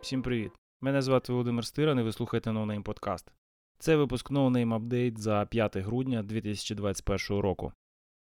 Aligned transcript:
Всім 0.00 0.22
привіт! 0.22 0.52
Мене 0.80 1.02
звати 1.02 1.32
Володимир 1.32 1.66
Стиран 1.66 1.98
і 1.98 2.02
ви 2.02 2.12
слухаєте 2.12 2.50
NoName 2.50 2.82
подкаст. 2.82 3.32
Це 3.78 3.96
випуск 3.96 4.30
NoName 4.30 4.78
Update 4.78 5.18
за 5.18 5.46
5 5.46 5.76
грудня 5.76 6.22
2021 6.22 7.42
року. 7.42 7.72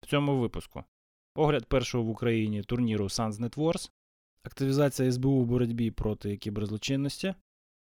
В 0.02 0.07
цьому 0.07 0.41
випуску 0.41 0.84
огляд 1.34 1.66
першого 1.66 2.05
в 2.05 2.09
Україні 2.09 2.62
турніру 2.62 3.05
SunsNet 3.05 3.55
Wars, 3.57 3.91
активізація 4.43 5.12
СБУ 5.12 5.41
в 5.41 5.46
боротьбі 5.46 5.91
проти 5.91 6.37
кіберзлочинності, 6.37 7.34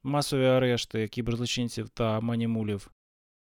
масові 0.03 0.45
арешти 0.45 1.07
кіберзлочинців 1.07 1.89
та 1.89 2.19
манімулів, 2.19 2.91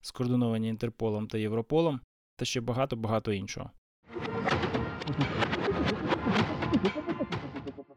скоординовані 0.00 0.68
Інтерполом 0.68 1.28
та 1.28 1.38
Європолом, 1.38 2.00
та 2.36 2.44
ще 2.44 2.60
багато-багато 2.60 3.32
іншого. 3.32 3.70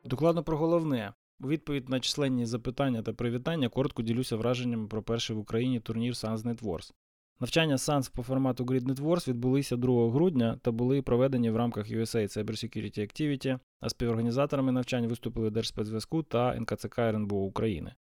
Докладно 0.05 0.43
про 0.43 0.57
головне. 0.57 1.13
У 1.41 1.47
відповідь 1.47 1.89
на 1.89 1.99
численні 1.99 2.45
запитання 2.45 3.01
та 3.01 3.13
привітання 3.13 3.69
коротко 3.69 4.01
ділюся 4.01 4.35
враженнями 4.35 4.87
про 4.87 5.03
перший 5.03 5.35
в 5.35 5.39
Україні 5.39 5.79
турнір 5.79 6.13
SunsNet 6.13 6.61
Wars. 6.61 6.91
Навчання 7.39 7.75
SANS 7.75 8.11
по 8.11 8.23
формату 8.23 8.63
GridNet 8.63 9.01
Wars 9.01 9.27
відбулися 9.27 9.77
2 9.77 10.11
грудня 10.11 10.59
та 10.61 10.71
були 10.71 11.01
проведені 11.01 11.49
в 11.49 11.55
рамках 11.55 11.91
USA 11.91 12.37
Cybersecurity 12.37 12.99
Activity, 12.99 13.59
а 13.79 13.89
співорганізаторами 13.89 14.71
навчань 14.71 15.07
виступили 15.07 15.49
Держспецзв'язку 15.49 16.23
та 16.23 16.59
НКЦК 16.59 16.99
РНБО 16.99 17.35
України. 17.35 17.93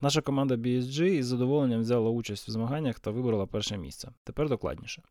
Наша 0.00 0.20
команда 0.20 0.54
BSG 0.54 1.04
із 1.04 1.26
задоволенням 1.26 1.80
взяла 1.80 2.10
участь 2.10 2.48
в 2.48 2.50
змаганнях 2.50 3.00
та 3.00 3.10
вибрала 3.10 3.46
перше 3.46 3.78
місце. 3.78 4.10
Тепер 4.24 4.48
докладніше. 4.48 5.02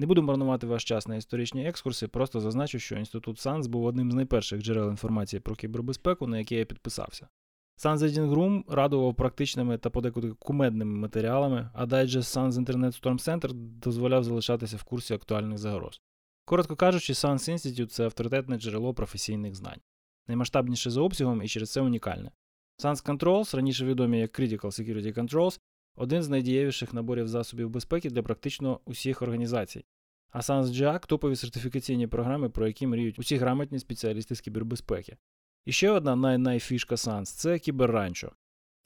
Не 0.00 0.06
буду 0.06 0.22
марнувати 0.22 0.66
ваш 0.66 0.84
час 0.84 1.08
на 1.08 1.16
історичні 1.16 1.68
екскурси, 1.68 2.08
просто 2.08 2.40
зазначу, 2.40 2.78
що 2.78 2.96
інститут 2.96 3.38
САНС 3.38 3.66
був 3.66 3.84
одним 3.84 4.12
з 4.12 4.14
найперших 4.14 4.62
джерел 4.62 4.90
інформації 4.90 5.40
про 5.40 5.54
кібербезпеку, 5.54 6.26
на 6.26 6.38
яке 6.38 6.54
я 6.54 6.64
підписався. 6.64 7.28
Reading 7.84 8.34
Room 8.34 8.64
радував 8.68 9.14
практичними 9.14 9.78
та 9.78 9.90
подекуди 9.90 10.30
кумедними 10.30 10.98
матеріалами, 10.98 11.70
а 11.74 11.86
дайджест 11.86 12.36
Sans 12.36 12.50
Internet 12.50 13.02
Storm 13.02 13.24
Center 13.24 13.52
дозволяв 13.54 14.24
залишатися 14.24 14.76
в 14.76 14.82
курсі 14.82 15.14
актуальних 15.14 15.58
загроз. 15.58 16.00
Коротко 16.44 16.76
кажучи, 16.76 17.12
Sans 17.12 17.52
Institute– 17.52 17.86
це 17.86 18.04
авторитетне 18.04 18.58
джерело 18.58 18.94
професійних 18.94 19.54
знань, 19.54 19.80
наймасштабніше 20.28 20.90
за 20.90 21.00
обсягом 21.00 21.42
і 21.42 21.48
через 21.48 21.72
це 21.72 21.80
унікальне. 21.80 22.30
Sans 22.78 23.06
Controls, 23.06 23.56
раніше 23.56 23.84
відомі 23.84 24.20
як 24.20 24.40
Critical 24.40 24.66
Security 24.66 25.18
Controls, 25.18 25.60
один 25.98 26.22
з 26.22 26.28
найдієвіших 26.28 26.94
наборів 26.94 27.28
засобів 27.28 27.70
безпеки 27.70 28.10
для 28.10 28.22
практично 28.22 28.80
усіх 28.84 29.22
організацій. 29.22 29.84
А 30.30 30.38
SansJack– 30.38 31.06
топові 31.08 31.36
сертифікаційні 31.36 32.06
програми, 32.06 32.48
про 32.48 32.66
які 32.66 32.86
мріють 32.86 33.18
усі 33.18 33.36
грамотні 33.36 33.78
спеціалісти 33.78 34.34
з 34.34 34.40
кібербезпеки. 34.40 35.16
І 35.64 35.72
ще 35.72 35.90
одна 35.90 36.16
най-найфішка 36.16 36.94
SANS– 36.94 37.22
це 37.24 37.58
кіберранчо 37.58 38.32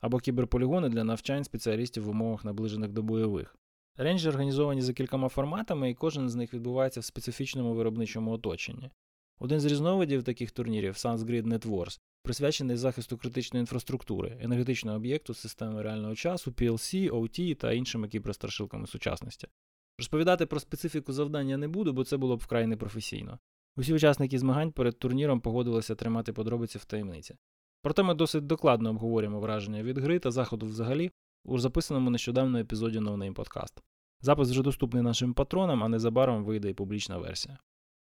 або 0.00 0.18
кіберполігони 0.18 0.88
для 0.88 1.04
навчань 1.04 1.44
спеціалістів 1.44 2.04
в 2.04 2.08
умовах 2.08 2.44
наближених 2.44 2.92
до 2.92 3.02
бойових. 3.02 3.56
Ренджі 3.96 4.28
організовані 4.28 4.82
за 4.82 4.92
кількома 4.92 5.28
форматами, 5.28 5.90
і 5.90 5.94
кожен 5.94 6.28
з 6.28 6.34
них 6.34 6.54
відбувається 6.54 7.00
в 7.00 7.04
специфічному 7.04 7.74
виробничому 7.74 8.32
оточенні. 8.32 8.90
Один 9.42 9.60
з 9.60 9.64
різновидів 9.64 10.22
таких 10.22 10.50
турнірів 10.50 10.94
SANS 10.94 11.18
Grid 11.18 11.46
Net 11.46 11.66
Wars, 11.66 12.00
присвячений 12.22 12.76
захисту 12.76 13.18
критичної 13.18 13.60
інфраструктури, 13.60 14.38
енергетичного 14.40 14.96
об'єкту, 14.96 15.34
системи 15.34 15.82
реального 15.82 16.14
часу, 16.14 16.50
PLC, 16.50 17.10
OT 17.10 17.54
та 17.54 17.72
іншими 17.72 18.08
кіберстрашилками 18.08 18.86
сучасності. 18.86 19.48
Розповідати 19.98 20.46
про 20.46 20.60
специфіку 20.60 21.12
завдання 21.12 21.56
не 21.56 21.68
буду, 21.68 21.92
бо 21.92 22.04
це 22.04 22.16
було 22.16 22.36
б 22.36 22.40
вкрай 22.40 22.66
непрофесійно. 22.66 23.38
Усі 23.76 23.94
учасники 23.94 24.38
змагань 24.38 24.72
перед 24.72 24.98
турніром 24.98 25.40
погодилися 25.40 25.94
тримати 25.94 26.32
подробиці 26.32 26.78
в 26.78 26.84
таємниці. 26.84 27.36
Проте 27.82 28.02
ми 28.02 28.14
досить 28.14 28.46
докладно 28.46 28.90
обговорюємо 28.90 29.40
враження 29.40 29.82
від 29.82 29.98
гри 29.98 30.18
та 30.18 30.30
заходу 30.30 30.66
взагалі 30.66 31.10
у 31.44 31.58
записаному 31.58 32.10
нещодавно 32.10 32.58
епізоді 32.58 32.98
No 32.98 33.16
Name 33.16 33.34
Podcast. 33.34 33.82
Запис 34.20 34.50
вже 34.50 34.62
доступний 34.62 35.02
нашим 35.02 35.34
патронам, 35.34 35.84
а 35.84 35.88
незабаром 35.88 36.44
вийде 36.44 36.70
і 36.70 36.74
публічна 36.74 37.18
версія. 37.18 37.58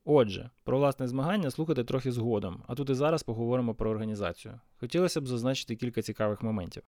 Отже, 0.05 0.49
про 0.63 0.77
власне 0.77 1.07
змагання 1.07 1.51
слухати 1.51 1.83
трохи 1.83 2.11
згодом, 2.11 2.63
а 2.67 2.75
тут 2.75 2.89
і 2.89 2.93
зараз 2.93 3.23
поговоримо 3.23 3.75
про 3.75 3.89
організацію. 3.89 4.59
Хотілося 4.79 5.21
б 5.21 5.27
зазначити 5.27 5.75
кілька 5.75 6.01
цікавих 6.01 6.43
моментів. 6.43 6.83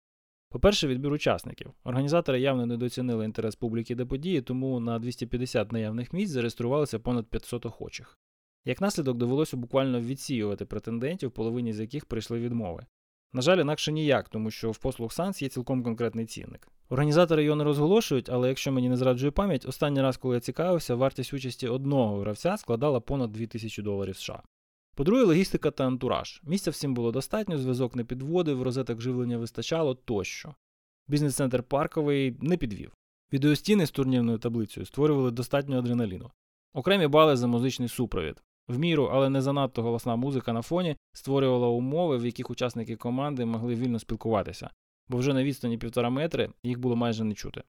По-перше, 0.50 0.88
відбір 0.88 1.12
учасників. 1.14 1.72
Організатори 1.84 2.42
явно 2.42 2.66
недооцінили 2.66 3.26
інтерес 3.26 3.56
публіки 3.56 3.96
до 3.96 4.08
події, 4.08 4.42
тому 4.42 4.80
на 4.80 5.00
250 5.00 5.72
наявних 5.72 6.14
місць 6.14 6.32
зареєструвалися 6.32 7.00
понад 7.00 7.28
500 7.28 7.66
охочих. 7.66 8.18
Як 8.66 8.82
наслідок 8.82 9.18
довелося 9.18 9.58
буквально 9.58 10.02
відсіювати 10.02 10.66
претендентів, 10.66 11.32
половині 11.32 11.74
з 11.74 11.80
яких 11.80 12.06
прийшли 12.06 12.40
відмови. 12.40 12.86
На 13.34 13.42
жаль, 13.42 13.58
інакше 13.58 13.92
ніяк, 13.92 14.30
тому 14.30 14.52
що 14.52 14.72
в 14.72 14.78
послуг 14.78 15.14
Санс 15.14 15.42
є 15.42 15.50
цілком 15.50 15.84
конкретний 15.84 16.26
цінник. 16.26 16.68
Організатори 16.90 17.44
його 17.44 17.56
не 17.56 17.64
розголошують, 17.64 18.30
але 18.30 18.48
якщо 18.48 18.72
мені 18.72 18.90
не 18.90 18.98
зраджує 18.98 19.32
пам'ять, 19.32 19.66
останній 19.66 20.02
раз, 20.02 20.18
коли 20.18 20.36
я 20.36 20.40
цікавився, 20.40 20.96
вартість 20.96 21.34
участі 21.34 21.68
одного 21.68 22.20
гравця 22.20 22.58
складала 22.58 23.00
понад 23.00 23.32
2000 23.32 23.82
доларів 23.82 24.18
США. 24.18 24.44
По-друге, 24.96 25.24
логістика 25.24 25.72
та 25.72 25.88
антураж. 25.88 26.42
Місця 26.44 26.72
всім 26.72 26.94
було 26.94 27.12
достатньо, 27.12 27.58
зв'язок 27.58 27.96
не 27.96 28.04
підводив, 28.04 28.62
розеток 28.62 29.02
живлення 29.02 29.38
вистачало 29.38 29.96
тощо. 29.96 30.56
Бізнес-центр 31.08 31.64
парковий 31.64 32.38
не 32.42 32.58
підвів. 32.58 32.92
Відеостіни 33.34 33.86
з 33.86 33.92
турнірною 33.92 34.38
таблицею 34.38 34.86
створювали 34.86 35.32
достатньо 35.32 35.78
адреналіну. 35.78 36.32
Окремі 36.74 37.08
бали 37.08 37.36
за 37.36 37.48
музичний 37.48 37.90
супровід. 37.90 38.44
В 38.68 38.80
міру, 38.80 39.10
але 39.12 39.30
не 39.30 39.42
занадто 39.42 39.84
голосна 39.84 40.16
музика 40.16 40.54
на 40.54 40.62
фоні 40.62 40.96
створювала 41.14 41.68
умови, 41.68 42.18
в 42.18 42.26
яких 42.26 42.50
учасники 42.50 42.96
команди 42.96 43.46
могли 43.46 43.76
вільно 43.76 44.00
спілкуватися, 44.00 44.70
бо 45.08 45.18
вже 45.18 45.34
на 45.34 45.44
відстані 45.44 45.78
півтора 45.78 46.10
метри 46.10 46.50
їх 46.64 46.80
було 46.80 46.96
майже 46.96 47.24
не 47.24 47.34
чути. 47.34 47.64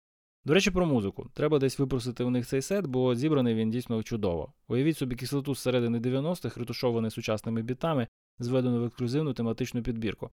До 0.44 0.54
речі, 0.54 0.70
про 0.70 0.86
музику. 0.86 1.30
Треба 1.34 1.58
десь 1.58 1.78
випросити 1.78 2.24
у 2.24 2.30
них 2.30 2.46
цей 2.46 2.62
сет, 2.62 2.86
бо 2.86 3.14
зібраний 3.14 3.54
він 3.54 3.70
дійсно 3.70 4.02
чудово. 4.02 4.52
Уявіть 4.68 4.96
собі 4.96 5.16
кислоту 5.16 5.54
з 5.54 5.58
середини 5.58 5.98
90-х, 5.98 6.60
ретушований 6.60 7.10
сучасними 7.10 7.62
бітами, 7.62 8.08
зведену 8.38 8.80
в 8.80 8.84
ексклюзивну 8.84 9.32
тематичну 9.32 9.82
підбірку. 9.82 10.30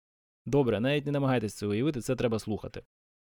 Добре, 0.47 0.81
навіть 0.81 1.07
не 1.07 1.13
намагайтесь 1.13 1.55
це 1.55 1.67
уявити, 1.67 2.01
це 2.01 2.17
треба 2.17 2.39
слухати. 2.39 2.83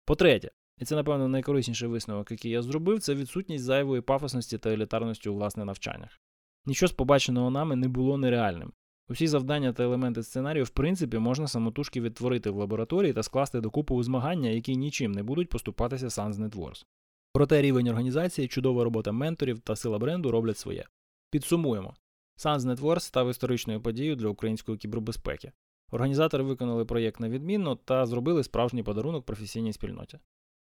По-третє, 0.05 0.51
і 0.77 0.85
це, 0.85 0.95
напевно, 0.95 1.27
найкорисніший 1.27 1.89
висновок, 1.89 2.31
який 2.31 2.51
я 2.51 2.61
зробив, 2.61 2.99
це 2.99 3.15
відсутність 3.15 3.63
зайвої 3.63 4.01
пафосності 4.01 4.57
та 4.57 4.69
елітарності 4.69 5.29
у 5.29 5.33
власне 5.33 5.65
навчаннях. 5.65 6.19
Нічого 6.65 6.87
з 6.87 6.93
побаченого 6.93 7.49
нами 7.49 7.75
не 7.75 7.87
було 7.87 8.17
нереальним. 8.17 8.71
Усі 9.09 9.27
завдання 9.27 9.73
та 9.73 9.83
елементи 9.83 10.23
сценарію, 10.23 10.63
в 10.63 10.69
принципі, 10.69 11.17
можна 11.17 11.47
самотужки 11.47 12.01
відтворити 12.01 12.49
в 12.49 12.55
лабораторії 12.55 13.13
та 13.13 13.23
скласти 13.23 13.61
докупи 13.61 13.93
у 13.93 14.03
змагання, 14.03 14.49
які 14.49 14.75
нічим 14.75 15.11
не 15.11 15.23
будуть 15.23 15.49
поступатися 15.49 16.07
SansNet 16.07 16.55
Wars. 16.55 16.85
Проте 17.33 17.61
рівень 17.61 17.87
організації, 17.87 18.47
чудова 18.47 18.83
робота 18.83 19.11
менторів 19.11 19.59
та 19.59 19.75
сила 19.75 19.99
бренду 19.99 20.31
роблять 20.31 20.57
своє. 20.57 20.85
Підсумуємо. 21.29 21.95
SansNet 22.37 22.79
Wars 22.79 22.99
став 22.99 23.29
історичною 23.29 23.81
подією 23.81 24.15
для 24.15 24.27
української 24.27 24.77
кібербезпеки. 24.77 25.51
Організатори 25.91 26.43
виконали 26.43 26.85
проєкт 26.85 27.19
на 27.19 27.29
відмінно 27.29 27.75
та 27.75 28.05
зробили 28.05 28.43
справжній 28.43 28.83
подарунок 28.83 29.25
професійній 29.25 29.73
спільноті. 29.73 30.19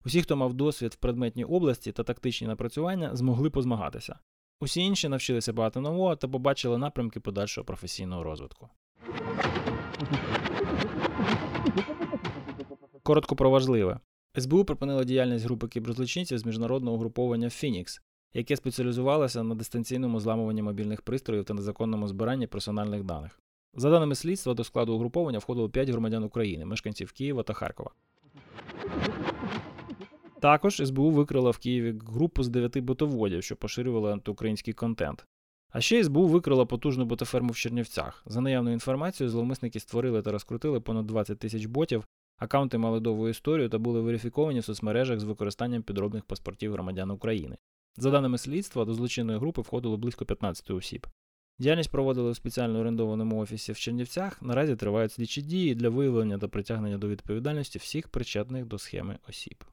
Усі, 0.05 0.21
хто 0.21 0.35
мав 0.35 0.53
досвід 0.53 0.93
в 0.93 0.95
предметній 0.95 1.43
області 1.43 1.91
та 1.91 2.03
тактичні 2.03 2.47
напрацювання, 2.47 3.15
змогли 3.15 3.49
позмагатися. 3.49 4.19
Усі 4.61 4.81
інші 4.81 5.09
навчилися 5.09 5.53
багато 5.53 5.81
нового 5.81 6.15
та 6.15 6.27
побачили 6.27 6.77
напрямки 6.77 7.19
подальшого 7.19 7.65
професійного 7.65 8.23
розвитку. 8.23 8.69
Коротко 13.03 13.35
про 13.35 13.49
важливе. 13.49 13.99
СБУ 14.37 14.65
припинила 14.65 15.03
діяльність 15.03 15.45
групи 15.45 15.67
кіберзлочинців 15.67 16.37
з 16.37 16.45
міжнародного 16.45 16.95
угруповання 16.95 17.47
Phoenix, 17.47 17.99
яке 18.33 18.55
спеціалізувалося 18.55 19.43
на 19.43 19.55
дистанційному 19.55 20.19
зламуванні 20.19 20.61
мобільних 20.61 21.01
пристроїв 21.01 21.45
та 21.45 21.53
незаконному 21.53 22.07
збиранні 22.07 22.47
персональних 22.47 23.03
даних. 23.03 23.39
За 23.73 23.89
даними 23.89 24.15
слідства, 24.15 24.53
до 24.53 24.63
складу 24.63 24.93
угруповання 24.93 25.39
входило 25.39 25.69
5 25.69 25.89
громадян 25.89 26.23
України, 26.23 26.65
мешканців 26.65 27.11
Києва 27.11 27.43
та 27.43 27.53
Харкова. 27.53 27.91
Також 30.39 30.81
СБУ 30.85 31.09
викрила 31.09 31.51
в 31.51 31.57
Києві 31.57 31.99
групу 32.07 32.43
з 32.43 32.49
дев'яти 32.49 32.81
ботоводів, 32.81 33.43
що 33.43 33.55
поширювали 33.55 34.11
антиукраїнський 34.11 34.73
контент. 34.73 35.25
А 35.71 35.81
ще 35.81 36.03
СБУ 36.03 36.27
викрила 36.27 36.65
потужну 36.65 37.05
ботоферму 37.05 37.49
в 37.51 37.57
Чернівцях. 37.57 38.23
За 38.25 38.41
наявною 38.41 38.73
інформацією, 38.73 39.31
зловмисники 39.31 39.79
створили 39.79 40.21
та 40.21 40.31
розкрутили 40.31 40.79
понад 40.79 41.07
20 41.07 41.39
тисяч 41.39 41.65
ботів, 41.65 42.07
аккаунти 42.37 42.77
мали 42.77 42.99
довгу 42.99 43.29
історію 43.29 43.69
та 43.69 43.77
були 43.77 44.01
верифіковані 44.01 44.59
в 44.59 44.65
соцмережах 44.65 45.19
з 45.19 45.23
використанням 45.23 45.83
підробних 45.83 46.25
паспортів 46.25 46.71
громадян 46.71 47.11
України. 47.11 47.57
За 47.97 48.11
даними 48.11 48.37
слідства, 48.37 48.85
до 48.85 48.93
злочинної 48.93 49.39
групи 49.39 49.61
входило 49.61 49.97
близько 49.97 50.25
15 50.25 50.71
осіб. 50.71 51.07
Діяльність 51.59 51.91
проводили 51.91 52.29
у 52.29 52.35
спеціально 52.35 52.79
орендованому 52.79 53.39
офісі 53.39 53.71
в 53.71 53.77
Чернівцях. 53.77 54.41
Наразі 54.41 54.75
тривають 54.75 55.11
слідчі 55.11 55.41
дії 55.41 55.75
для 55.75 55.89
виявлення 55.89 56.37
та 56.37 56.47
притягнення 56.47 56.97
до 56.97 57.07
відповідальності 57.07 57.79
всіх 57.79 58.07
причетних 58.07 58.65
до 58.65 58.77
схеми 58.77 59.17
осіб. 59.29 59.63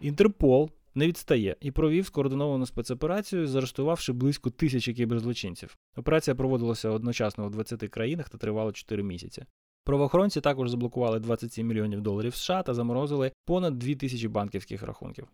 Інтерпол 0.00 0.70
не 0.94 1.06
відстає 1.06 1.56
і 1.60 1.70
провів 1.70 2.06
скоординовану 2.06 2.66
спецоперацію, 2.66 3.46
заарештувавши 3.46 4.12
близько 4.12 4.50
тисячі 4.50 4.94
кіберзлочинців. 4.94 5.76
Операція 5.96 6.34
проводилася 6.34 6.90
одночасно 6.90 7.46
у 7.46 7.50
20 7.50 7.90
країнах 7.90 8.28
та 8.28 8.38
тривала 8.38 8.72
4 8.72 9.02
місяці. 9.02 9.44
Правоохоронці 9.84 10.40
також 10.40 10.70
заблокували 10.70 11.20
27 11.20 11.66
мільйонів 11.66 12.00
доларів 12.00 12.34
США 12.34 12.62
та 12.62 12.74
заморозили 12.74 13.32
понад 13.44 13.78
2 13.78 13.94
тисячі 13.94 14.28
банківських 14.28 14.82
рахунків. 14.82 15.28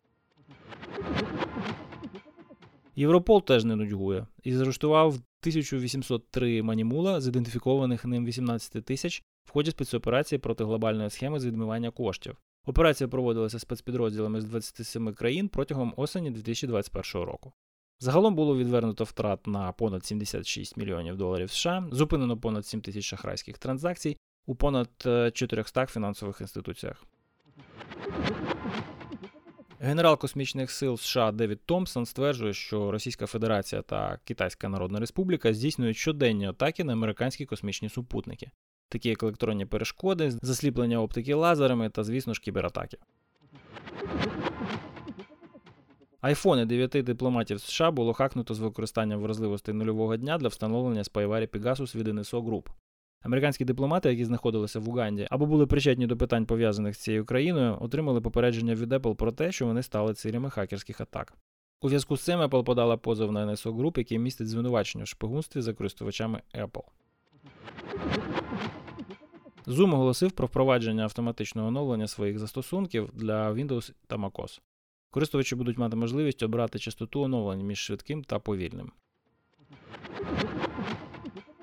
Європол 2.96 3.44
теж 3.44 3.64
не 3.64 3.76
нудьгує 3.76 4.26
і 4.44 4.54
заарештував 4.54 5.08
1803 5.08 6.62
манімула 6.62 7.20
з 7.20 7.28
ідентифікованих 7.28 8.04
ним 8.04 8.26
18 8.26 8.84
тисяч 8.84 9.22
в 9.44 9.50
ході 9.50 9.70
спецоперації 9.70 10.38
проти 10.38 10.64
глобальної 10.64 11.10
схеми 11.10 11.40
з 11.40 11.46
відмивання 11.46 11.90
коштів. 11.90 12.36
Операція 12.66 13.08
проводилася 13.08 13.58
спецпідрозділами 13.58 14.40
з 14.40 14.44
27 14.44 15.14
країн 15.14 15.48
протягом 15.48 15.94
осені 15.96 16.30
2021 16.30 17.26
року. 17.26 17.52
Загалом 18.00 18.34
було 18.34 18.56
відвернуто 18.56 19.04
втрат 19.04 19.46
на 19.46 19.72
понад 19.72 20.04
76 20.04 20.76
мільйонів 20.76 21.16
доларів 21.16 21.50
США, 21.50 21.88
зупинено 21.92 22.36
понад 22.36 22.66
7 22.66 22.80
тисяч 22.80 23.04
шахрайських 23.04 23.58
транзакцій 23.58 24.16
у 24.46 24.54
понад 24.54 24.88
400 25.32 25.82
е, 25.82 25.86
фінансових 25.86 26.40
інституціях. 26.40 27.04
Генерал 29.80 30.18
космічних 30.18 30.70
сил 30.70 30.96
США 30.96 31.32
Девід 31.32 31.66
Томпсон 31.66 32.06
стверджує, 32.06 32.52
що 32.52 32.90
Російська 32.90 33.26
Федерація 33.26 33.82
та 33.82 34.18
Китайська 34.24 34.68
Народна 34.68 35.00
Республіка 35.00 35.54
здійснюють 35.54 35.96
щоденні 35.96 36.46
атаки 36.46 36.84
на 36.84 36.92
американські 36.92 37.46
космічні 37.46 37.88
супутники, 37.88 38.50
такі 38.88 39.08
як 39.08 39.22
електронні 39.22 39.66
перешкоди, 39.66 40.30
засліплення 40.30 41.02
оптики 41.02 41.34
лазерами 41.34 41.90
та, 41.90 42.04
звісно 42.04 42.34
ж, 42.34 42.40
кібератаки. 42.40 42.98
Айфони 46.20 46.64
дев'яти 46.64 47.02
дипломатів 47.02 47.60
США 47.60 47.90
було 47.90 48.12
хакнуто 48.12 48.54
з 48.54 48.58
використанням 48.58 49.20
вразливостей 49.20 49.74
нульового 49.74 50.16
дня 50.16 50.38
для 50.38 50.48
встановлення 50.48 51.04
спайварі 51.04 51.46
Pegasus 51.46 51.96
від 51.96 52.08
NSO 52.08 52.44
Group. 52.44 52.66
Американські 53.22 53.64
дипломати, 53.64 54.10
які 54.10 54.24
знаходилися 54.24 54.80
в 54.80 54.88
Уганді 54.88 55.26
або 55.30 55.46
були 55.46 55.66
причетні 55.66 56.06
до 56.06 56.16
питань 56.16 56.46
пов'язаних 56.46 56.94
з 56.94 56.98
цією 56.98 57.24
країною, 57.24 57.78
отримали 57.80 58.20
попередження 58.20 58.74
від 58.74 58.92
Apple 58.92 59.14
про 59.14 59.32
те, 59.32 59.52
що 59.52 59.66
вони 59.66 59.82
стали 59.82 60.14
цілями 60.14 60.50
хакерських 60.50 61.00
атак. 61.00 61.34
У 61.80 61.88
зв'язку 61.88 62.16
з 62.16 62.24
цим 62.24 62.40
Apple 62.40 62.64
подала 62.64 62.96
позов 62.96 63.32
на 63.32 63.46
NSO 63.46 63.76
Group, 63.76 63.98
який 63.98 64.18
містить 64.18 64.48
звинувачення 64.48 65.04
в 65.04 65.08
шпигунстві 65.08 65.60
за 65.60 65.74
користувачами 65.74 66.42
Apple. 66.54 66.84
Zoom 69.68 69.94
оголосив 69.94 70.32
про 70.32 70.46
впровадження 70.46 71.02
автоматичного 71.02 71.68
оновлення 71.68 72.08
своїх 72.08 72.38
застосунків 72.38 73.10
для 73.14 73.52
Windows 73.52 73.92
та 74.06 74.16
MacOS. 74.16 74.60
Користувачі 75.10 75.54
будуть 75.54 75.78
мати 75.78 75.96
можливість 75.96 76.42
обрати 76.42 76.78
частоту 76.78 77.20
оновлень 77.20 77.66
між 77.66 77.78
швидким 77.78 78.24
та 78.24 78.38
повільним. 78.38 78.92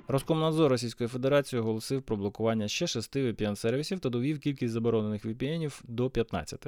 Роскомнадзор 0.07 0.71
Російської 0.71 1.07
Федерації 1.07 1.59
оголосив 1.61 2.01
про 2.01 2.17
блокування 2.17 2.67
ще 2.67 2.87
шести 2.87 3.31
VPN-сервісів 3.31 3.99
та 3.99 4.09
довів 4.09 4.39
кількість 4.39 4.73
заборонених 4.73 5.25
VPN 5.25 5.81
до 5.83 6.09
15. 6.09 6.67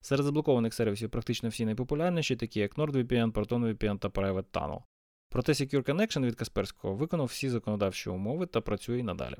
Серед 0.00 0.24
заблокованих 0.24 0.74
сервісів 0.74 1.10
практично 1.10 1.48
всі 1.48 1.64
найпопулярніші, 1.64 2.36
такі 2.36 2.60
як 2.60 2.78
NordVPN, 2.78 3.32
ProtonVPN 3.32 3.98
та 3.98 4.08
Private 4.08 4.46
Tunnel. 4.52 4.82
Проте 5.28 5.52
Secure 5.52 5.82
Connection 5.82 6.26
від 6.26 6.34
Касперського 6.34 6.94
виконав 6.94 7.26
всі 7.26 7.50
законодавчі 7.50 8.10
умови 8.10 8.46
та 8.46 8.60
працює 8.60 8.98
й 8.98 9.02
надалі. 9.02 9.36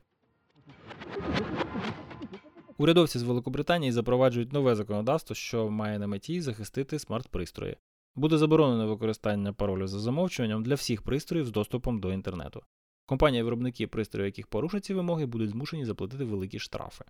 Урядовці 2.78 3.18
з 3.18 3.22
Великобританії 3.22 3.92
запроваджують 3.92 4.52
нове 4.52 4.74
законодавство, 4.74 5.34
що 5.34 5.70
має 5.70 5.98
на 5.98 6.06
меті 6.06 6.40
захистити 6.40 6.96
смарт-пристрої. 6.98 7.76
Буде 8.14 8.38
заборонено 8.38 8.88
використання 8.88 9.52
паролю 9.52 9.86
за 9.86 10.00
замовчуванням 10.00 10.62
для 10.62 10.74
всіх 10.74 11.02
пристроїв 11.02 11.46
з 11.46 11.50
доступом 11.50 12.00
до 12.00 12.12
інтернету. 12.12 12.62
Компанії-виробники 13.06 13.86
пристроїв, 13.86 14.26
яких 14.26 14.46
порушать 14.46 14.84
ці 14.84 14.94
вимоги, 14.94 15.26
будуть 15.26 15.50
змушені 15.50 15.84
заплатити 15.84 16.24
великі 16.24 16.58
штрафи. 16.58 17.04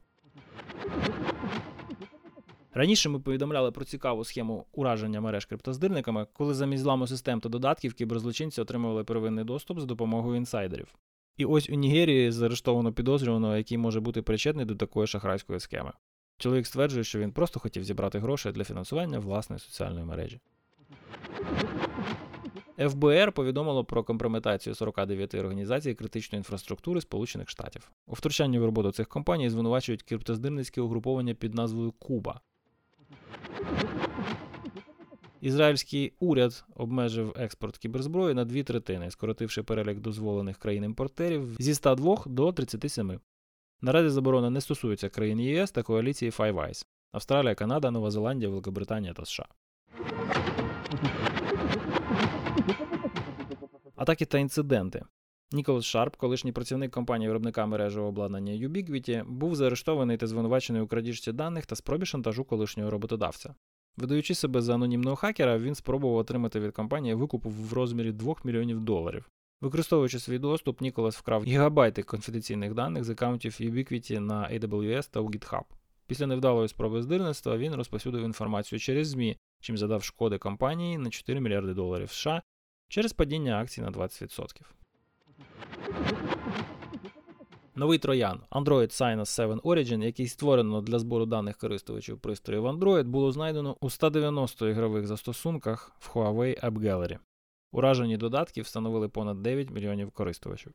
Раніше 2.75 3.09
ми 3.09 3.21
повідомляли 3.21 3.73
про 3.73 3.85
цікаву 3.85 4.25
схему 4.25 4.67
ураження 4.73 5.21
мереж 5.21 5.47
криптоздирниками, 5.47 6.27
коли 6.33 6.55
замість 6.55 6.83
зламу 6.83 7.07
систем 7.07 7.41
та 7.41 7.49
додатків 7.49 7.95
кіберзлочинці 7.95 8.61
отримували 8.61 9.05
первинний 9.05 9.45
доступ 9.45 9.81
за 9.81 9.87
допомогою 9.87 10.37
інсайдерів. 10.37 10.95
І 11.39 11.45
ось 11.45 11.71
у 11.71 11.75
Нігерії 11.75 12.31
заарештовано 12.33 12.93
підозрюваного, 12.93 13.57
який 13.57 13.79
може 13.79 14.01
бути 14.01 14.23
причетний 14.23 14.65
до 14.67 14.75
такої 14.75 15.07
шахрайської 15.07 15.61
схеми. 15.61 15.93
Чоловік 16.39 16.67
стверджує, 16.67 17.05
що 17.05 17.19
він 17.19 17.33
просто 17.33 17.61
хотів 17.61 17.85
зібрати 17.85 18.19
гроші 18.19 18.51
для 18.51 18.65
фінансування 18.65 19.19
власної 19.19 19.61
соціальної 19.61 20.05
мережі. 20.05 20.41
ФБР 22.79 23.33
повідомило 23.33 23.85
про 23.85 24.05
компрометацію 24.05 24.75
49 24.75 25.35
організацій 25.35 25.95
критичної 25.95 26.41
інфраструктури 26.41 27.01
Сполучених 27.01 27.49
Штатів. 27.49 27.91
У 28.07 28.15
втручанні 28.15 28.59
в 28.59 28.65
роботу 28.65 28.93
цих 28.93 29.09
компаній 29.09 29.51
звинувачують 29.51 30.03
криптоздирницьке 30.03 30.81
угруповання 30.81 31.35
під 31.35 31.55
назвою 31.55 31.93
Куба. 31.93 32.41
Ізраїльський 35.41 36.13
уряд 36.21 36.65
обмежив 36.75 37.35
експорт 37.37 37.79
кіберзброї 37.79 38.35
на 38.35 38.45
дві 38.45 38.63
третини, 38.63 39.11
скоротивши 39.11 39.63
перелік 39.63 40.01
дозволених 40.01 40.59
країн-імпортерів 40.59 41.57
зі 41.59 41.75
102 41.75 42.23
до 42.27 42.53
37. 42.53 43.21
Наразі 43.81 44.09
заборона 44.09 44.51
не 44.51 44.61
стосується 44.61 45.09
країн 45.09 45.41
ЄС 45.41 45.71
та 45.71 45.83
коаліції 45.83 46.31
Five 46.31 46.55
Eyes– 46.55 46.87
Австралія, 47.13 47.55
Канада, 47.55 47.91
Нова 47.91 48.11
Зеландія, 48.11 48.51
Великобританія 48.51 49.13
та 49.13 49.25
США. 49.25 49.47
Атаки 53.97 54.25
та 54.25 54.39
інциденти. 54.39 55.03
Ніколас 55.53 55.85
Шарп, 55.85 56.17
колишній 56.17 56.53
працівник 56.53 56.91
компанії 56.91 57.29
виробника 57.29 57.67
мережевого 57.67 58.09
обладнання 58.09 58.53
Ubiquiti, 58.53 59.25
був 59.25 59.55
заарештований 59.55 60.17
та 60.17 60.27
звинувачений 60.27 60.83
у 60.83 60.87
крадіжці 60.87 61.33
даних 61.33 61.67
та 61.67 61.77
спробі 61.77 62.07
шантажу 62.07 62.45
колишнього 62.45 62.91
роботодавця. 62.91 63.55
Видаючи 63.99 64.35
себе 64.35 64.63
за 64.63 64.75
анонімного 64.75 65.17
хакера, 65.17 65.59
він 65.59 65.75
спробував 65.75 66.17
отримати 66.17 66.61
від 66.61 66.73
компанії 66.73 67.15
викуп 67.15 67.45
в 67.45 67.73
розмірі 67.73 68.13
2 68.13 68.35
мільйонів 68.45 68.81
доларів. 68.81 69.31
Використовуючи 69.61 70.19
свій 70.19 70.39
доступ, 70.39 70.81
Ніколас 70.81 71.17
вкрав 71.17 71.45
гігабайти 71.45 72.03
конфіденційних 72.03 72.75
даних 72.75 73.05
з 73.05 73.11
аккаунтів 73.11 73.53
Ubiquiti 73.53 74.19
на 74.19 74.49
AWS 74.49 75.11
та 75.11 75.21
у 75.21 75.31
GitHub. 75.31 75.63
Після 76.07 76.27
невдалої 76.27 76.69
спроби 76.69 77.03
здирництва 77.03 77.57
він 77.57 77.75
розповсюдив 77.75 78.25
інформацію 78.25 78.79
через 78.79 79.09
ЗМІ, 79.09 79.37
чим 79.61 79.79
задав 79.79 80.03
шкоди 80.03 80.39
компанії 80.39 80.99
на 80.99 81.11
4 81.11 81.41
мільярди 81.41 81.75
доларів 81.75 82.11
США 82.11 82.43
через 82.89 83.13
падіння 83.13 83.61
акцій 83.61 83.81
на 83.81 83.91
20%. 83.91 86.28
Новий 87.79 87.99
троян 87.99 88.41
Android 88.51 88.91
Sinus 88.91 89.27
7 89.27 89.61
Origin, 89.61 90.05
який 90.05 90.29
створено 90.29 90.81
для 90.81 90.99
збору 90.99 91.27
даних 91.27 91.57
користувачів 91.57 92.19
пристроїв 92.19 92.67
Android, 92.67 93.05
було 93.05 93.33
знайдено 93.33 93.77
у 93.81 93.91
190 93.91 94.69
ігрових 94.69 95.07
застосунках 95.07 95.93
в 95.99 96.11
Huawei 96.15 96.65
App 96.65 96.73
Gallery. 96.73 97.19
Уражені 97.73 98.17
додатки 98.17 98.63
встановили 98.63 99.09
понад 99.09 99.43
9 99.43 99.71
мільйонів 99.71 100.11
користувачів. 100.11 100.73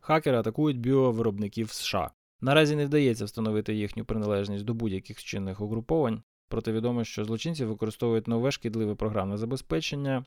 Хакери 0.00 0.38
атакують 0.38 0.80
біовиробників 0.80 1.70
США. 1.70 2.10
Наразі 2.40 2.76
не 2.76 2.86
вдається 2.86 3.24
встановити 3.24 3.74
їхню 3.74 4.04
приналежність 4.04 4.64
до 4.64 4.74
будь-яких 4.74 5.24
чинних 5.24 5.60
угруповань, 5.60 6.22
проте 6.48 6.72
відомо, 6.72 7.04
що 7.04 7.24
злочинці 7.24 7.64
використовують 7.64 8.28
нове 8.28 8.50
шкідливе 8.50 8.94
програмне 8.94 9.36
забезпечення 9.36 10.24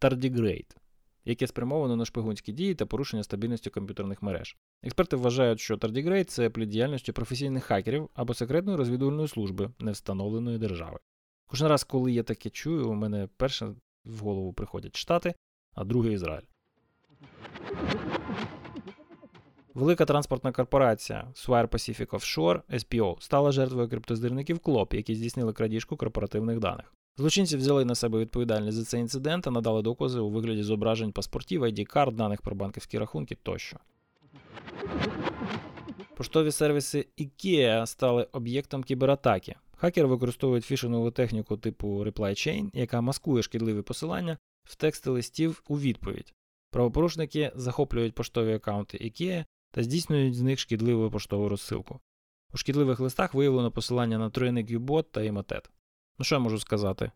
Tardigrade 0.00 0.85
яке 1.26 1.46
спрямовано 1.46 1.96
на 1.96 2.04
шпигунські 2.04 2.52
дії 2.52 2.74
та 2.74 2.86
порушення 2.86 3.22
стабільності 3.22 3.70
комп'ютерних 3.70 4.22
мереж. 4.22 4.56
Експерти 4.82 5.16
вважають, 5.16 5.60
що 5.60 5.76
Tardigrade– 5.76 6.24
це 6.24 6.50
плід 6.50 6.68
діяльності 6.68 7.12
професійних 7.12 7.64
хакерів 7.64 8.08
або 8.14 8.34
секретної 8.34 8.78
розвідувальної 8.78 9.28
служби 9.28 9.70
невстановленої 9.78 10.58
держави. 10.58 10.98
Кожен 11.46 11.68
раз, 11.68 11.84
коли 11.84 12.12
я 12.12 12.22
таке 12.22 12.50
чую, 12.50 12.90
у 12.90 12.94
мене 12.94 13.28
перше 13.36 13.74
в 14.04 14.18
голову 14.18 14.52
приходять 14.52 14.96
Штати, 14.96 15.34
а 15.74 15.84
друге 15.84 16.12
Ізраїль. 16.12 16.46
Велика 19.74 20.04
транспортна 20.04 20.52
корпорація 20.52 21.28
Swire 21.34 21.68
Pacific 21.68 22.10
Offshore 22.10 22.62
SPO 22.70 23.20
стала 23.20 23.52
жертвою 23.52 23.88
криптоздирників 23.88 24.58
Клоп, 24.58 24.94
які 24.94 25.14
здійснили 25.14 25.52
крадіжку 25.52 25.96
корпоративних 25.96 26.58
даних. 26.58 26.94
Злочинці 27.18 27.56
взяли 27.56 27.84
на 27.84 27.94
себе 27.94 28.18
відповідальність 28.18 28.78
за 28.78 28.84
цей 28.84 29.00
інцидент 29.00 29.44
та 29.44 29.50
надали 29.50 29.82
докази 29.82 30.20
у 30.20 30.30
вигляді 30.30 30.62
зображень 30.62 31.12
паспортів, 31.12 31.64
id 31.64 31.84
карт 31.84 32.14
даних 32.14 32.42
про 32.42 32.56
банківські 32.56 32.98
рахунки 32.98 33.34
тощо. 33.42 33.76
Поштові 36.16 36.52
сервіси 36.52 37.06
IKEA 37.18 37.86
стали 37.86 38.28
об'єктом 38.32 38.82
кібератаки. 38.82 39.54
Хакери 39.76 40.08
використовують 40.08 40.64
фішингову 40.64 41.10
техніку 41.10 41.56
типу 41.56 42.04
Reply 42.04 42.30
Chain, 42.30 42.70
яка 42.72 43.00
маскує 43.00 43.42
шкідливі 43.42 43.82
посилання 43.82 44.38
в 44.64 44.76
тексти 44.76 45.10
листів 45.10 45.62
у 45.68 45.78
відповідь. 45.78 46.34
Правопорушники 46.70 47.52
захоплюють 47.54 48.14
поштові 48.14 48.54
аккаунти 48.54 48.98
IKEA 48.98 49.44
та 49.70 49.82
здійснюють 49.82 50.34
з 50.34 50.40
них 50.40 50.58
шкідливу 50.58 51.10
поштову 51.10 51.48
розсилку. 51.48 52.00
У 52.54 52.56
шкідливих 52.56 53.00
листах 53.00 53.34
виявлено 53.34 53.70
посилання 53.70 54.18
на 54.18 54.30
тройник 54.30 54.70
Юбот 54.70 55.12
та 55.12 55.22
Імотет. 55.22 55.70
Ну 56.18 56.24
що 56.24 56.34
я 56.34 56.38
можу 56.38 56.58
сказати? 56.58 57.10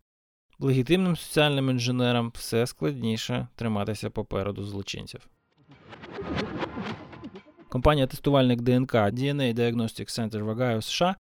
Легітимним 0.58 1.16
соціальним 1.16 1.70
інженерам 1.70 2.32
все 2.34 2.66
складніше 2.66 3.48
триматися 3.54 4.10
попереду 4.10 4.64
злочинців. 4.64 5.28
Компанія 7.68 8.06
тестувальник 8.06 8.60
ДНК 8.60 8.94
DNA 8.94 9.54
Diagnostic 9.54 10.20
Center 10.20 10.42
в 10.42 10.48
Огайо 10.48 10.82
США 10.82 11.16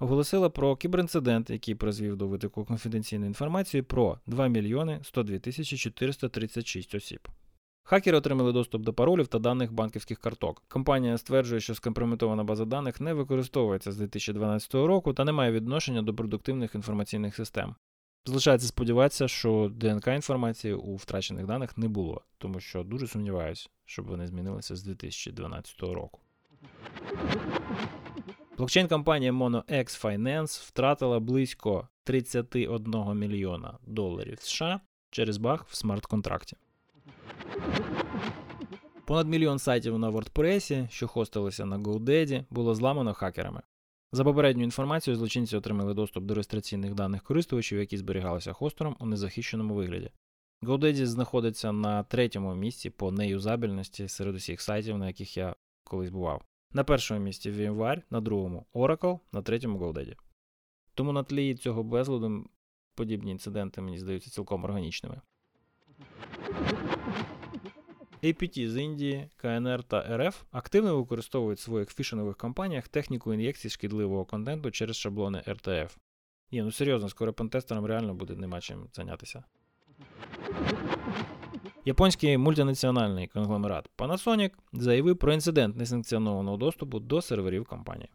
оголосила 0.00 0.50
про 0.50 0.76
кіберинцидент, 0.76 1.50
який 1.50 1.74
призвів 1.74 2.16
до 2.16 2.28
витоку 2.28 2.64
конфіденційної 2.64 3.28
інформації 3.28 3.82
про 3.82 4.18
2 4.26 4.48
мільйони 4.48 5.00
102 5.02 5.38
тисячі 5.38 5.76
436 5.76 6.94
осіб. 6.94 7.28
Хакери 7.90 8.16
отримали 8.16 8.52
доступ 8.52 8.82
до 8.82 8.92
паролів 8.92 9.26
та 9.26 9.38
даних 9.38 9.72
банківських 9.72 10.18
карток. 10.18 10.62
Компанія 10.68 11.18
стверджує, 11.18 11.60
що 11.60 11.74
скомпрометована 11.74 12.44
база 12.44 12.64
даних 12.64 13.00
не 13.00 13.14
використовується 13.14 13.92
з 13.92 13.96
2012 13.96 14.74
року 14.74 15.12
та 15.12 15.24
не 15.24 15.32
має 15.32 15.52
відношення 15.52 16.02
до 16.02 16.14
продуктивних 16.14 16.74
інформаційних 16.74 17.36
систем. 17.36 17.74
Залишається 18.26 18.68
сподіватися, 18.68 19.28
що 19.28 19.70
ДНК 19.74 20.06
інформації 20.06 20.74
у 20.74 20.96
втрачених 20.96 21.46
даних 21.46 21.78
не 21.78 21.88
було, 21.88 22.22
тому 22.38 22.60
що 22.60 22.82
дуже 22.82 23.06
сумніваюся, 23.06 23.68
щоб 23.84 24.06
вони 24.06 24.26
змінилися 24.26 24.76
з 24.76 24.82
2012 24.82 25.80
року. 25.80 26.20
Блокчейн 28.56 28.88
компанія 28.88 29.32
MonoX 29.32 30.02
Finance 30.04 30.68
втратила 30.68 31.20
близько 31.20 31.88
31 32.04 33.18
мільйона 33.18 33.78
доларів 33.86 34.38
США 34.40 34.80
через 35.10 35.36
баг 35.36 35.66
в 35.68 35.76
смарт-контракті. 35.76 36.56
Понад 39.04 39.28
мільйон 39.28 39.58
сайтів 39.58 39.98
на 39.98 40.10
WordPress, 40.10 40.88
що 40.88 41.08
хостилися 41.08 41.66
на 41.66 41.78
GoDaddy, 41.78 42.44
було 42.50 42.74
зламано 42.74 43.14
хакерами. 43.14 43.62
За 44.12 44.24
попередню 44.24 44.64
інформацією, 44.64 45.18
злочинці 45.18 45.56
отримали 45.56 45.94
доступ 45.94 46.24
до 46.24 46.34
реєстраційних 46.34 46.94
даних 46.94 47.22
користувачів, 47.22 47.78
які 47.78 47.96
зберігалися 47.96 48.52
хостером 48.52 48.96
у 49.00 49.06
незахищеному 49.06 49.74
вигляді. 49.74 50.10
GoDaddy 50.62 51.06
знаходиться 51.06 51.72
на 51.72 52.02
третьому 52.02 52.54
місці 52.54 52.90
по 52.90 53.12
неюзабельності 53.12 54.08
серед 54.08 54.34
усіх 54.34 54.60
сайтів, 54.60 54.98
на 54.98 55.06
яких 55.06 55.36
я 55.36 55.54
колись 55.84 56.10
бував. 56.10 56.42
На 56.72 56.84
першому 56.84 57.20
місці 57.20 57.50
VMware, 57.52 58.02
на 58.10 58.20
другому 58.20 58.66
Oracle, 58.74 59.18
на 59.32 59.42
третьому 59.42 59.78
GoDaddy. 59.78 60.16
Тому 60.94 61.12
на 61.12 61.22
тлі 61.22 61.54
цього 61.54 61.82
безладу 61.82 62.50
подібні 62.94 63.30
інциденти 63.30 63.80
мені 63.80 63.98
здаються 63.98 64.30
цілком 64.30 64.64
органічними. 64.64 65.20
APT 68.22 68.68
з 68.68 68.76
Індії, 68.76 69.28
КНР 69.36 69.82
та 69.82 70.18
РФ 70.18 70.42
активно 70.52 70.96
використовують 70.96 71.58
в 71.58 71.62
своїх 71.62 71.90
фішингових 71.90 72.36
кампаніях 72.36 72.88
техніку 72.88 73.34
ін'єкції 73.34 73.70
шкідливого 73.70 74.24
контенту 74.24 74.70
через 74.70 74.96
шаблони 74.96 75.42
RTF. 75.46 75.90
Ні, 76.52 76.62
ну 76.62 76.72
серйозно, 76.72 77.08
скоро 77.08 77.32
пентестерам 77.32 77.86
реально 77.86 78.14
буде 78.14 78.34
нема 78.36 78.60
чим 78.60 78.86
зайнятися. 78.92 79.44
Японський 81.84 82.38
мультинаціональний 82.38 83.26
конгломерат 83.26 83.90
Panasonic 83.98 84.50
заявив 84.72 85.16
про 85.16 85.32
інцидент 85.32 85.76
несанкціонованого 85.76 86.56
доступу 86.56 87.00
до 87.00 87.22
серверів 87.22 87.64
компанії. 87.64 88.10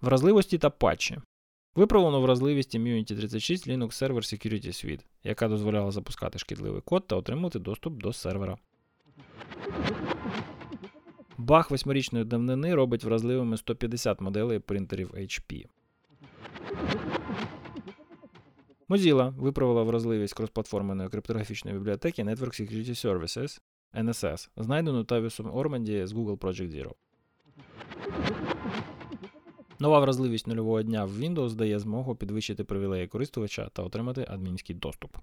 Вразливості 0.00 0.58
та 0.58 0.70
патчі. 0.70 1.18
Виправлено 1.78 2.20
вразливість 2.20 2.76
Immunity 2.76 3.16
36 3.16 3.68
Linux 3.68 3.86
Server 3.86 4.14
Security 4.14 4.66
Suite, 4.66 5.00
яка 5.24 5.48
дозволяла 5.48 5.90
запускати 5.90 6.38
шкідливий 6.38 6.80
код 6.80 7.06
та 7.06 7.16
отримати 7.16 7.58
доступ 7.58 8.02
до 8.02 8.12
сервера. 8.12 8.56
Баг 11.36 11.66
восьмирічної 11.70 12.24
давнини 12.24 12.74
робить 12.74 13.04
вразливими 13.04 13.56
150 13.56 14.20
моделей 14.20 14.58
принтерів 14.58 15.10
HP. 15.10 15.66
Mozilla 18.88 19.34
виправила 19.36 19.82
вразливість 19.82 20.34
кросплатформеної 20.34 21.08
криптографічної 21.08 21.76
бібліотеки 21.76 22.22
Network 22.22 22.60
Security 22.60 23.06
Services 23.06 23.60
NSS, 23.94 24.48
знайдену 24.56 25.04
Тавісом 25.04 25.54
Орманді 25.54 26.06
з 26.06 26.12
Google 26.12 26.38
Project 26.38 26.70
Zero. 26.70 26.92
Нова 29.80 30.00
вразливість 30.00 30.46
нульового 30.46 30.82
дня 30.82 31.04
в 31.04 31.20
Windows 31.20 31.54
дає 31.54 31.78
змогу 31.78 32.16
підвищити 32.16 32.64
привілеї 32.64 33.06
користувача 33.06 33.68
та 33.72 33.82
отримати 33.82 34.26
адмінський 34.28 34.76
доступ. 34.76 35.16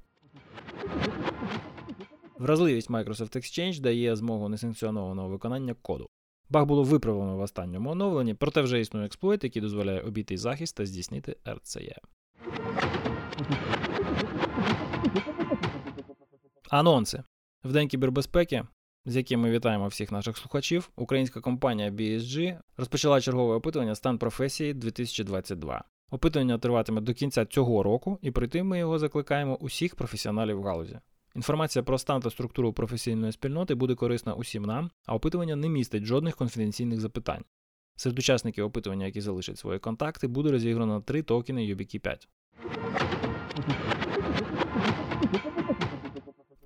Вразливість 2.40 2.90
Microsoft 2.90 3.38
Exchange 3.38 3.80
дає 3.80 4.16
змогу 4.16 4.50
несанкціонованого 4.50 5.28
виконання 5.28 5.74
коду. 5.82 6.10
Баг 6.50 6.66
було 6.66 6.84
виправлено 6.84 7.38
в 7.38 7.40
останньому 7.40 7.90
оновленні, 7.90 8.34
проте 8.34 8.62
вже 8.62 8.80
існує 8.80 9.06
експлойт, 9.06 9.44
який 9.44 9.62
дозволяє 9.62 10.02
обійти 10.02 10.38
захист 10.38 10.78
та 10.78 10.86
здійснити 10.86 11.38
RCE. 11.46 11.96
Анонси. 16.70 17.24
В 17.64 17.72
День 17.72 17.88
кібербезпеки 17.88 18.64
з 19.06 19.16
яким 19.16 19.40
ми 19.40 19.52
вітаємо 19.52 19.88
всіх 19.88 20.12
наших 20.12 20.38
слухачів, 20.38 20.90
українська 20.96 21.42
компанія 21.42 21.92
BSG 21.92 22.58
розпочала 22.78 23.22
чергове 23.22 23.56
опитування 23.56 23.96
стан 23.96 24.18
професії 24.18 24.74
2022. 24.74 25.84
Опитування 26.12 26.58
триватиме 26.58 27.02
до 27.02 27.14
кінця 27.14 27.46
цього 27.46 27.84
року, 27.84 28.20
і 28.22 28.32
пройти 28.32 28.64
ми 28.64 28.80
його 28.80 29.00
закликаємо 29.00 29.56
усіх 29.56 29.96
професіоналів 29.96 30.60
в 30.60 30.64
галузі. 30.64 31.00
Інформація 31.36 31.84
про 31.84 31.98
стан 31.98 32.22
та 32.22 32.30
структуру 32.30 32.74
професійної 32.74 33.32
спільноти 33.32 33.76
буде 33.76 33.96
корисна 33.96 34.34
усім 34.34 34.64
нам, 34.64 34.92
а 35.06 35.16
опитування 35.16 35.56
не 35.56 35.70
містить 35.70 36.04
жодних 36.04 36.36
конфіденційних 36.36 37.00
запитань. 37.00 37.44
Серед 37.96 38.20
учасників 38.20 38.66
опитування, 38.66 39.06
які 39.06 39.22
залишать 39.22 39.58
свої 39.58 39.80
контакти, 39.80 40.28
буде 40.28 40.52
розіграно 40.52 41.02
три 41.02 41.22
токени 41.22 41.62
YubiKey 41.62 42.00
5. 42.00 42.28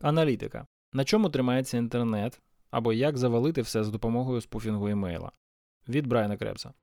Аналітика. 0.02 0.68
На 0.94 1.04
чому 1.04 1.30
тримається 1.30 1.78
інтернет, 1.78 2.42
або 2.72 2.94
як 2.94 3.18
завалити 3.18 3.62
все 3.62 3.84
з 3.84 3.90
допомогою 3.90 4.42
спуфінгу 4.42 4.88
емейла 4.88 5.32
від 5.90 6.08
Брайана 6.08 6.38
Крепса. 6.38 6.74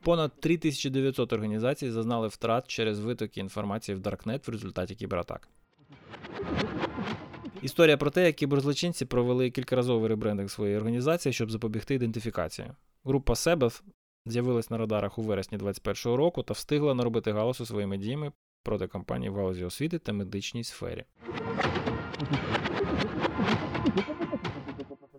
Понад 0.00 0.40
3900 0.40 1.32
організацій 1.32 1.90
зазнали 1.90 2.28
втрат 2.28 2.66
через 2.66 3.00
витоки 3.00 3.40
інформації 3.40 3.96
в 3.96 4.00
Даркнет 4.00 4.48
в 4.48 4.50
результаті 4.50 4.94
кібератак. 4.94 5.48
Історія 7.62 7.96
про 7.96 8.10
те, 8.10 8.26
як 8.26 8.36
кіберзлочинці 8.36 9.04
провели 9.04 9.50
кількаразовий 9.50 10.08
ребрендинг 10.08 10.50
своєї 10.50 10.76
організації, 10.76 11.32
щоб 11.32 11.50
запобігти 11.50 11.94
ідентифікації. 11.94 12.70
Група 13.04 13.32
Себeth 13.32 13.82
з'явилась 14.26 14.70
на 14.70 14.78
радарах 14.78 15.18
у 15.18 15.22
вересні 15.22 15.58
2021 15.58 16.18
року 16.18 16.42
та 16.42 16.54
встигла 16.54 16.94
наробити 16.94 17.32
галасу 17.32 17.66
своїми 17.66 17.96
діями 17.96 18.32
проти 18.66 18.86
компаній 18.86 19.30
в 19.30 19.34
галузі 19.34 19.64
освіти 19.64 19.98
та 19.98 20.12
медичній 20.12 20.64
сфері. 20.64 21.04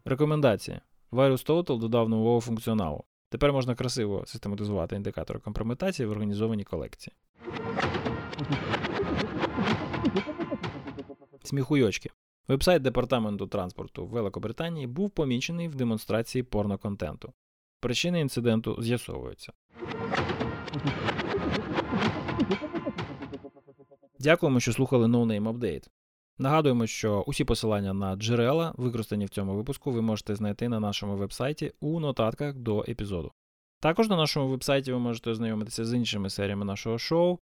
Рекомендації. 0.06 0.80
Virus 1.12 1.48
Total 1.48 1.80
додав 1.80 2.10
нового 2.10 2.42
функціоналу. 2.42 3.04
Тепер 3.30 3.54
можна 3.54 3.76
красиво 3.76 4.24
систематизувати 4.26 4.96
індикатори 4.96 5.40
компрометації 5.40 6.08
в 6.08 6.12
організованій 6.12 6.64
колекції. 6.64 7.16
Сміхуйочки. 11.44 12.10
Вебсайт 12.48 12.82
Департаменту 12.82 13.48
транспорту 13.48 14.06
Великобританії 14.06 14.88
був 14.88 15.10
помічений 15.10 15.68
в 15.68 15.76
демонстрації 15.76 16.44
порноконтенту. 16.44 17.34
Причини 17.80 18.20
інциденту 18.20 18.82
з'ясовуються. 18.82 19.54
Дякуємо, 24.20 24.60
що 24.60 24.74
слухали 24.74 25.08
No 25.08 25.26
Name 25.26 25.54
Update. 25.54 25.88
Нагадуємо, 26.38 26.88
що 26.88 27.24
усі 27.28 27.44
посилання 27.44 27.94
на 27.94 28.16
джерела, 28.16 28.74
використані 28.78 29.26
в 29.26 29.30
цьому 29.30 29.56
випуску, 29.56 29.92
ви 29.92 30.02
можете 30.02 30.36
знайти 30.36 30.70
на 30.70 30.80
нашому 30.80 31.16
вебсайті 31.18 31.74
у 31.80 32.00
нотатках 32.00 32.56
до 32.56 32.86
епізоду. 32.88 33.32
Також 33.80 34.10
на 34.10 34.16
нашому 34.16 34.48
вебсайті 34.48 34.92
ви 34.92 35.00
можете 35.00 35.30
ознайомитися 35.30 35.86
з 35.86 35.94
іншими 35.94 36.30
серіями 36.30 36.66
нашого 36.66 36.98
шоу, 36.98 37.40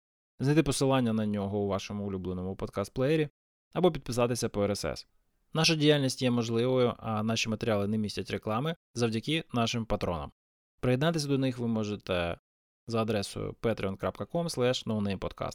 знайти 0.41 0.63
посилання 0.63 1.13
на 1.13 1.27
нього 1.27 1.59
у 1.59 1.67
вашому 1.67 2.07
улюбленому 2.07 2.55
подкаст-плеєрі 2.55 3.29
або 3.73 3.93
підписатися 3.93 4.49
по 4.49 4.67
RSS. 4.67 5.07
Наша 5.53 5.75
діяльність 5.75 6.23
є 6.23 6.31
можливою, 6.31 6.95
а 6.99 7.23
наші 7.23 7.49
матеріали 7.49 7.89
не 7.89 7.99
містять 7.99 8.31
реклами 8.31 8.77
завдяки 8.95 9.45
нашим 9.53 9.87
патронам. 9.87 10.33
Приєднатися 10.81 11.29
до 11.29 11.39
них 11.39 11.59
ви 11.59 11.69
можете 11.69 12.39
за 12.87 13.03
адресою 13.03 13.55
patreon.com. 13.63 15.53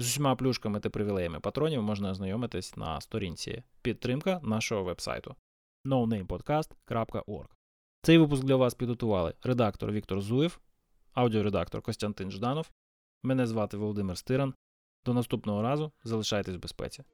З 0.00 0.06
усіма 0.06 0.36
плюшками 0.36 0.80
та 0.80 0.90
привілеями 0.90 1.40
патронів 1.40 1.82
можна 1.82 2.10
ознайомитись 2.10 2.76
на 2.76 3.00
сторінці 3.00 3.62
підтримка 3.82 4.40
нашого 4.42 4.84
вебсайту 4.84 5.36
nonamepodcast.org. 5.84 7.46
Цей 8.02 8.18
випуск 8.18 8.44
для 8.44 8.56
вас 8.56 8.74
підготували 8.74 9.34
редактор 9.42 9.92
Віктор 9.92 10.20
Зуєв, 10.20 10.60
аудіоредактор 11.12 11.82
Костянтин 11.82 12.30
Жданов. 12.30 12.70
Мене 13.22 13.46
звати 13.46 13.76
Володимир 13.76 14.18
Стиран. 14.18 14.54
До 15.04 15.14
наступного 15.14 15.62
разу 15.62 15.92
залишайтесь 16.04 16.56
в 16.56 16.60
безпеці. 16.60 17.04